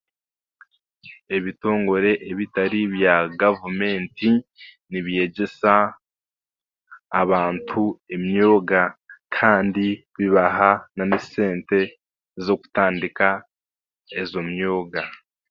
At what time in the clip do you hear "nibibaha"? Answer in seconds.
9.97-10.71